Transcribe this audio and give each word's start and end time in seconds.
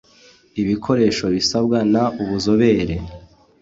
ibikoresho 0.61 1.25
bisabwa 1.35 1.77
n 1.93 1.95
ubuzobere 2.21 2.95